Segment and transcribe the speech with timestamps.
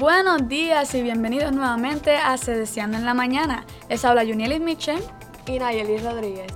[0.00, 3.66] Buenos días y bienvenidos nuevamente a Se Deseando en la Mañana.
[3.90, 4.98] Les habla Junielis Mitchell
[5.44, 6.50] y Nayeli Rodríguez.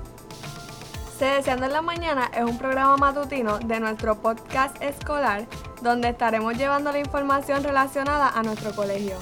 [1.19, 5.45] Se Deseando en la Mañana es un programa matutino de nuestro podcast escolar
[5.83, 9.17] donde estaremos llevando la información relacionada a nuestro colegio.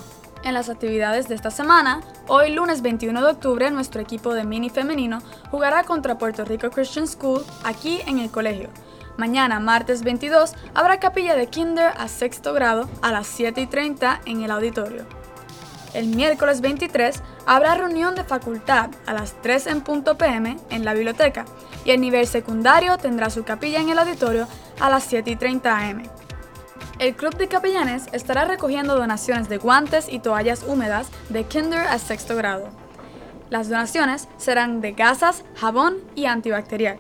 [0.45, 4.71] En las actividades de esta semana, hoy lunes 21 de octubre, nuestro equipo de mini
[4.71, 5.19] femenino
[5.51, 8.69] jugará contra Puerto Rico Christian School aquí en el colegio.
[9.19, 14.23] Mañana, martes 22, habrá capilla de kinder a sexto grado a las 7 y 30
[14.25, 15.05] en el auditorio.
[15.93, 20.95] El miércoles 23 habrá reunión de facultad a las 3 en punto pm en la
[20.95, 21.45] biblioteca
[21.85, 24.49] y el nivel secundario tendrá su capilla en el auditorio
[24.81, 26.03] a las 7 y 30 am.
[26.99, 31.99] El Club de Capellanes estará recogiendo donaciones de guantes y toallas húmedas de kinder a
[31.99, 32.71] sexto grado.
[33.51, 36.99] Las donaciones serán de gasas, jabón y antibacterial.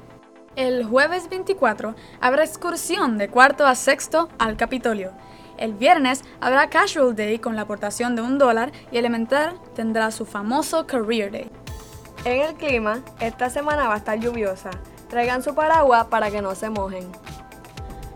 [0.54, 5.12] El jueves 24 habrá excursión de cuarto a sexto al Capitolio.
[5.56, 10.26] El viernes habrá Casual Day con la aportación de un dólar y Elemental tendrá su
[10.26, 11.50] famoso Career Day.
[12.26, 14.68] En el clima, esta semana va a estar lluviosa.
[15.08, 17.10] Traigan su paraguas para que no se mojen.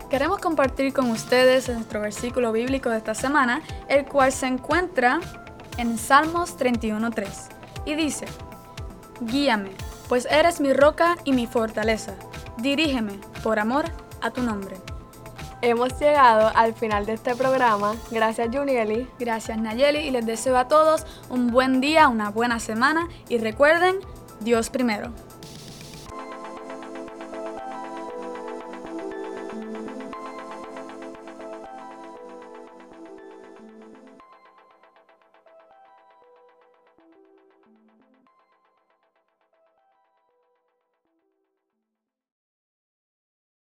[0.07, 5.21] Queremos compartir con ustedes nuestro versículo bíblico de esta semana, el cual se encuentra
[5.77, 7.27] en Salmos 31.3
[7.85, 8.27] y dice,
[9.21, 9.71] Guíame,
[10.07, 12.13] pues eres mi roca y mi fortaleza
[12.57, 13.85] Dirígeme por amor
[14.21, 14.77] a tu nombre.
[15.61, 17.95] Hemos llegado al final de este programa.
[18.11, 19.07] Gracias Junieli.
[19.19, 23.95] Gracias Nayeli y les deseo a todos un buen día, una buena semana y recuerden,
[24.39, 25.11] Dios primero.